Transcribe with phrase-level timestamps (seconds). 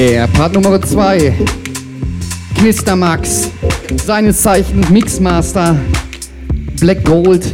[0.00, 1.34] Yeah, Part Nummer 2.
[2.56, 3.50] Knister Max,
[4.02, 5.76] seines Zeichens Mixmaster,
[6.80, 7.52] Black Gold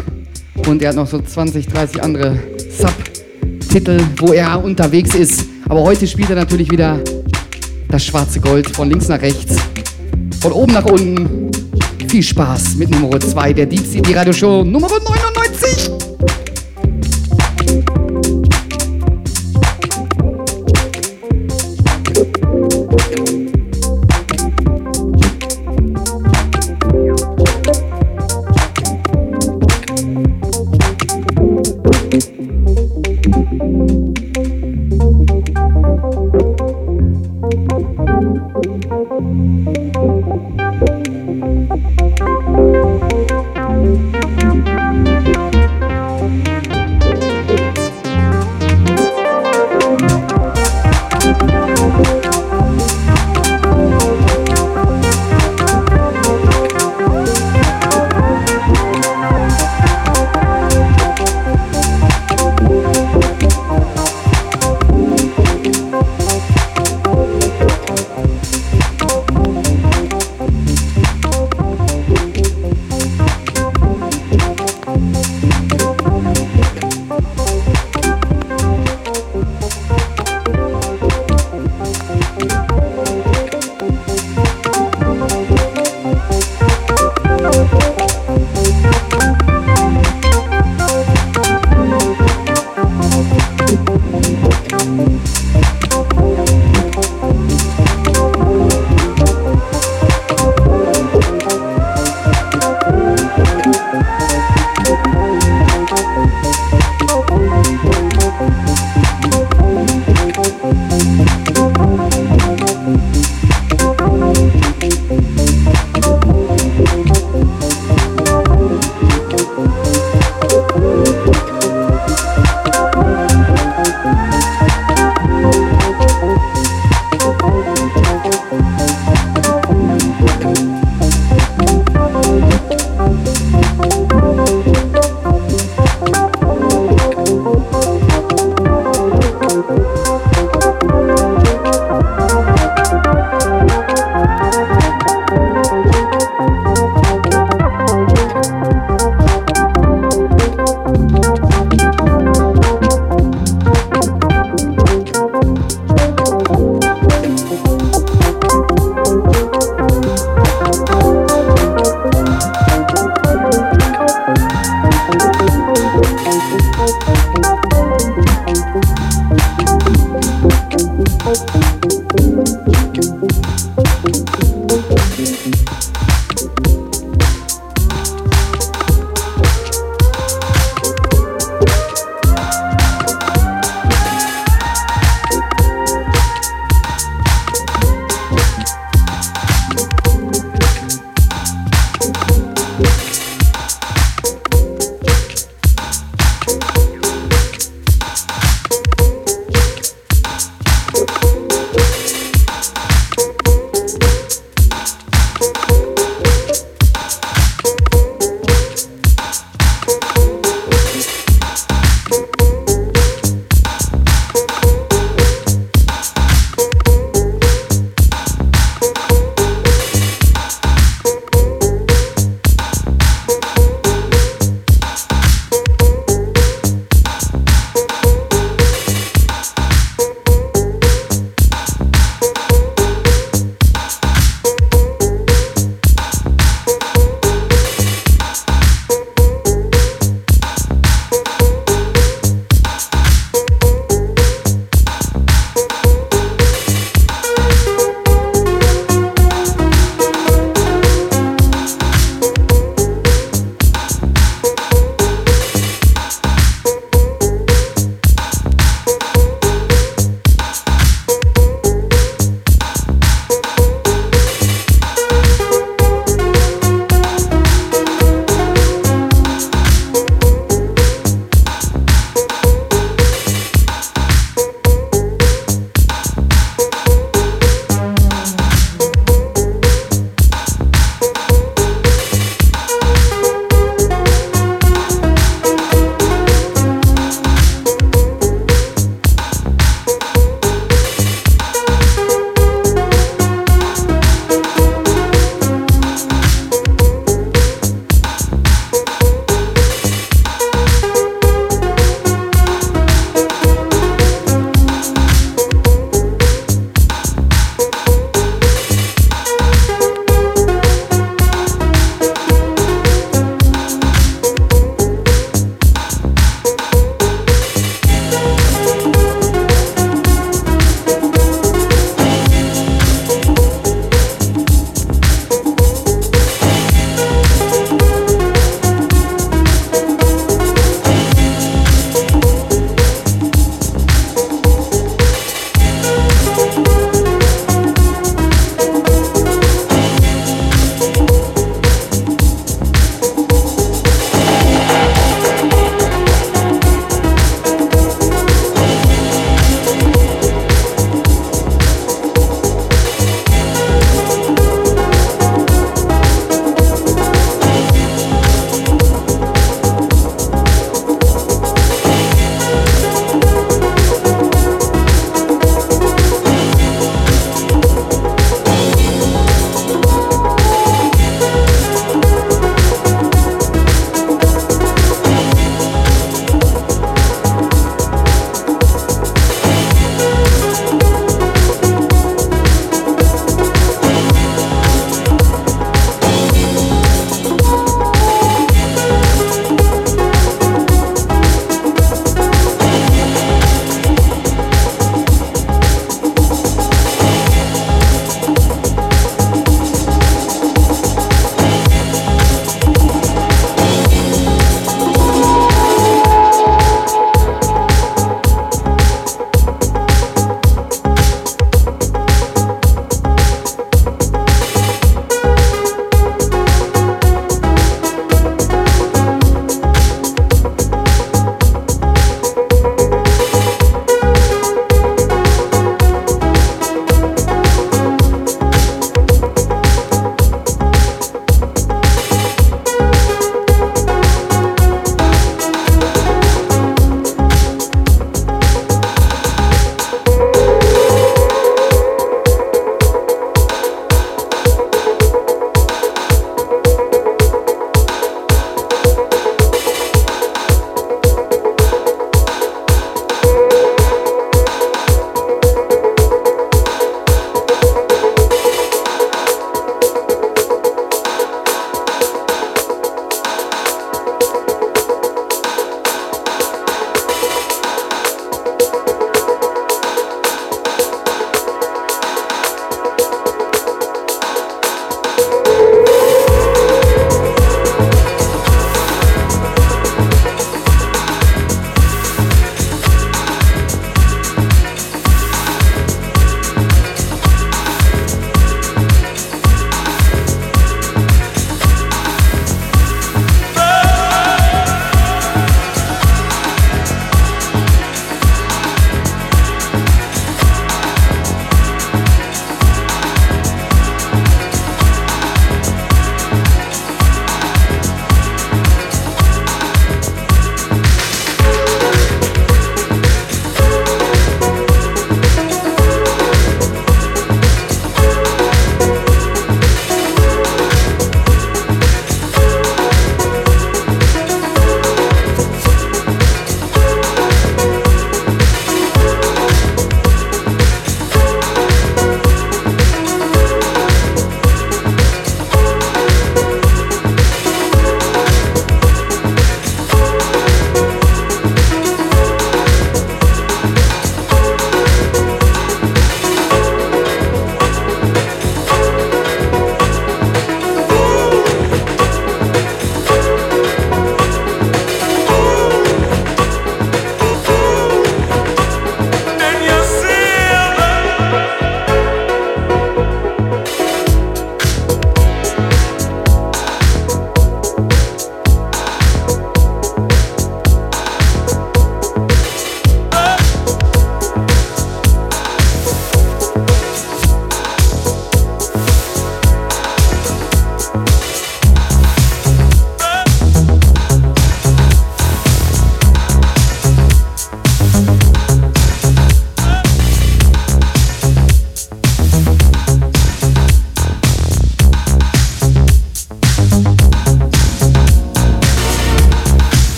[0.69, 2.38] und er hat noch so 20, 30 andere
[2.70, 5.44] Subtitel, wo er unterwegs ist.
[5.69, 7.00] Aber heute spielt er natürlich wieder
[7.88, 9.56] das schwarze Gold von links nach rechts,
[10.40, 11.50] von oben nach unten.
[12.06, 15.15] Viel Spaß mit Nummer 2 der Deep City Radio Show Nummer 99.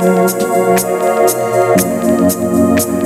[0.00, 0.40] Thank
[2.88, 2.99] you.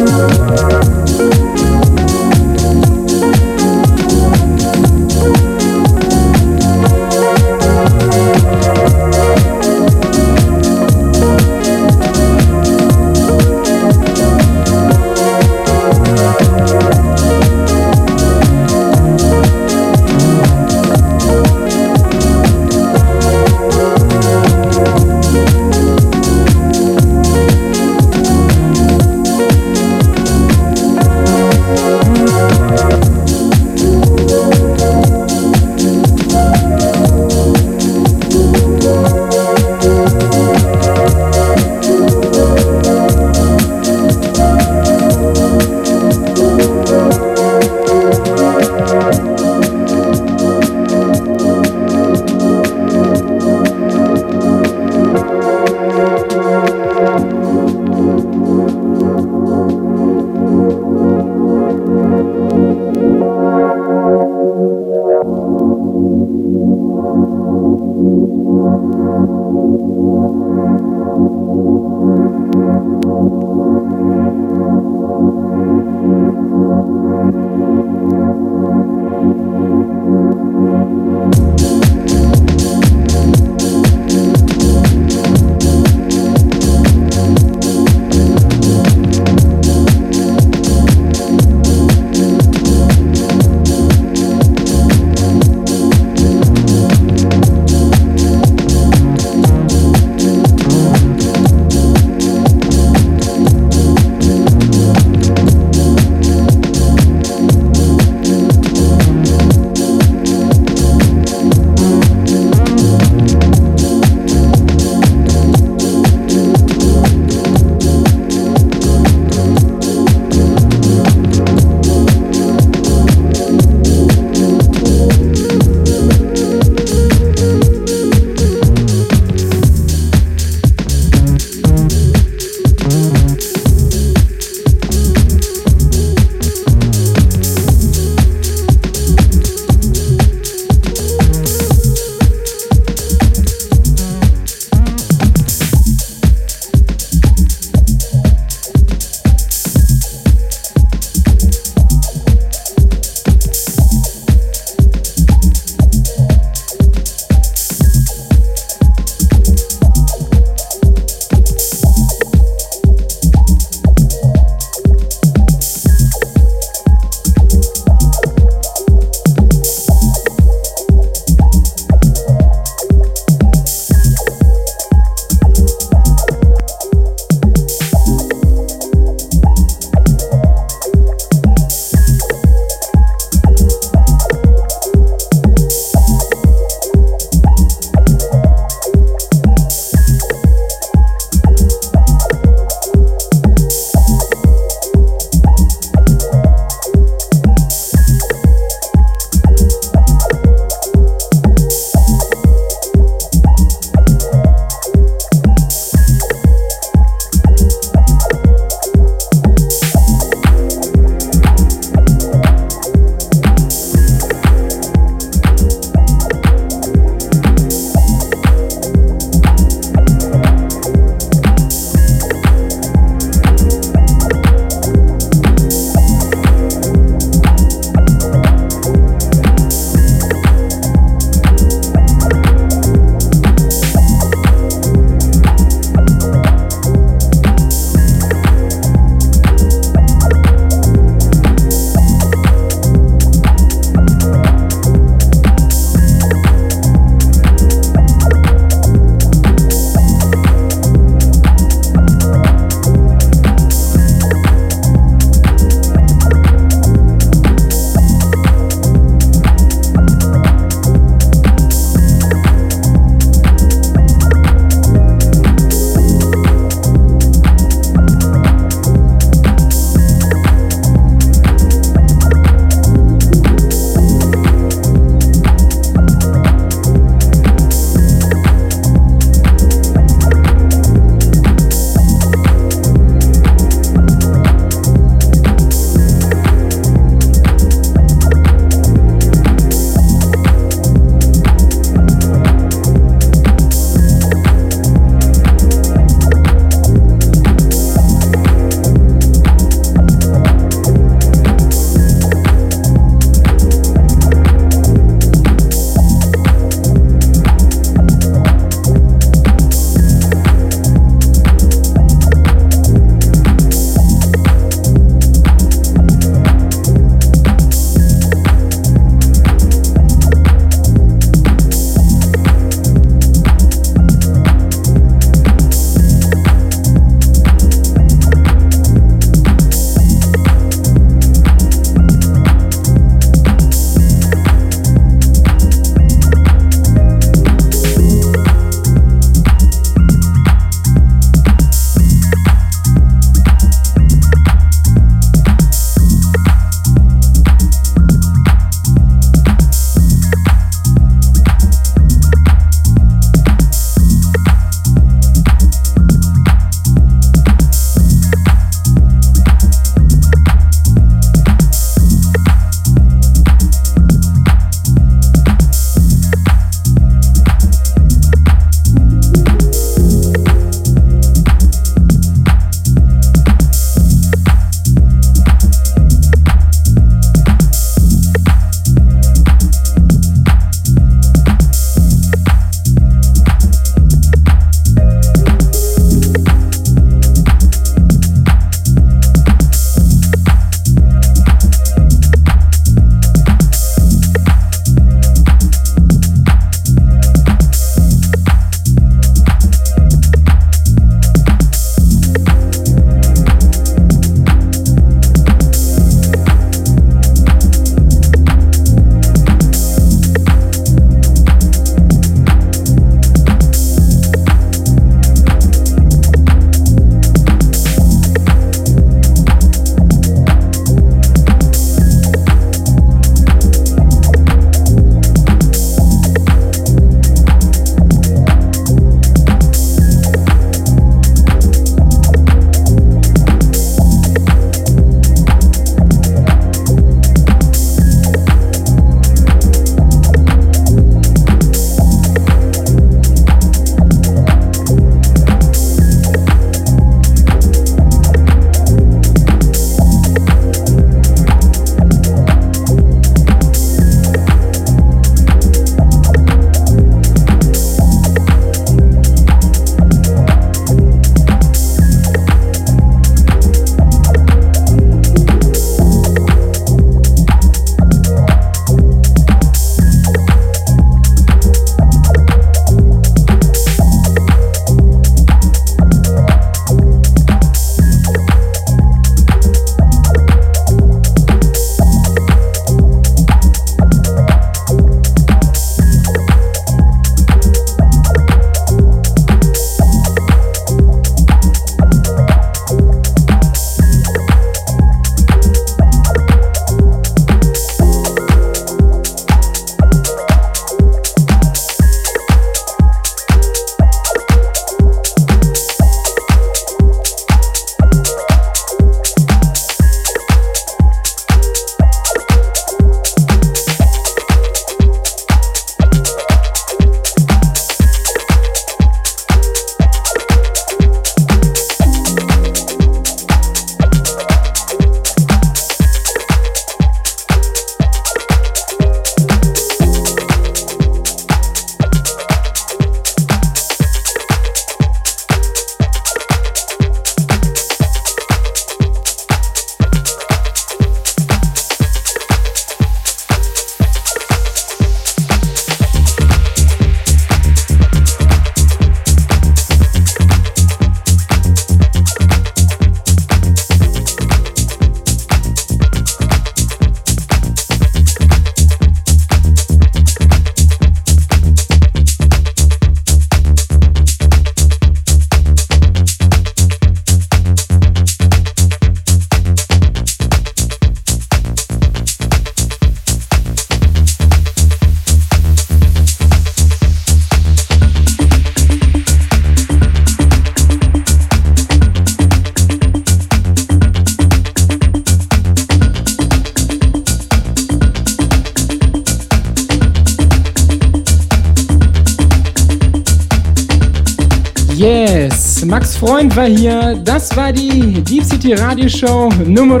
[595.92, 597.20] Max Freund war hier.
[597.22, 600.00] Das war die Deep City Radio Show Nummer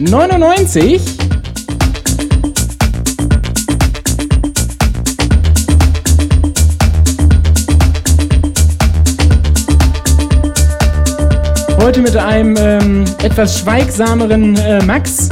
[0.00, 1.00] 99.
[11.78, 15.28] Heute mit einem ähm, etwas schweigsameren äh, Max.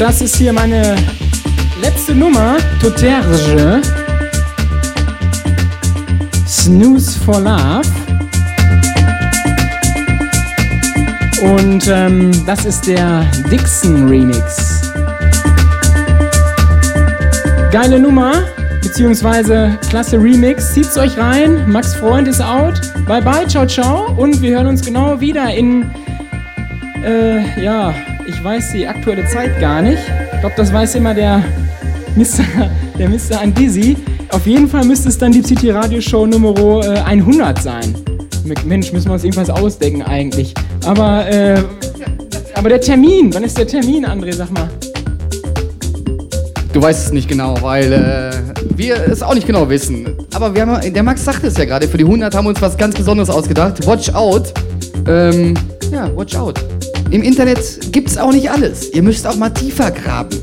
[0.00, 0.96] Das ist hier meine
[1.82, 3.82] letzte Nummer, Toterge.
[6.48, 7.86] Snooze for Love.
[11.42, 14.90] Und ähm, das ist der Dixon Remix.
[17.70, 18.32] Geile Nummer,
[18.82, 20.72] beziehungsweise klasse Remix.
[20.72, 21.70] Zieht's euch rein.
[21.70, 22.80] Max Freund ist out.
[23.06, 24.10] Bye bye, ciao, ciao.
[24.16, 25.90] Und wir hören uns genau wieder in,
[27.04, 27.94] äh, ja,
[28.30, 29.98] ich weiß die aktuelle Zeit gar nicht.
[30.34, 31.42] Ich glaube, das weiß immer der
[32.16, 32.44] Mr.
[32.98, 33.40] der Mr.
[33.42, 33.96] Andisi.
[34.30, 37.94] Auf jeden Fall müsste es dann die City Radio Show äh, 100 sein.
[38.64, 40.54] Mensch, müssen wir uns irgendwas ausdenken eigentlich.
[40.84, 41.62] Aber, äh,
[42.54, 44.70] aber der Termin, wann ist der Termin, André, sag mal?
[46.72, 48.30] Du weißt es nicht genau, weil äh,
[48.76, 50.16] wir es auch nicht genau wissen.
[50.32, 52.62] Aber wir haben, der Max sagte es ja gerade, für die 100 haben wir uns
[52.62, 53.84] was ganz Besonderes ausgedacht.
[53.86, 54.54] Watch out.
[55.06, 55.54] Ähm,
[55.90, 56.60] ja, watch out.
[57.10, 58.92] Im Internet gibt's auch nicht alles.
[58.92, 60.38] Ihr müsst auch mal tiefer graben.